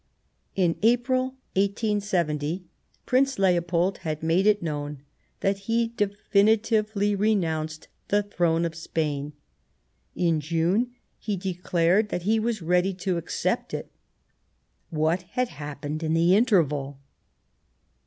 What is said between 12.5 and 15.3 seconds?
ready to accept it. What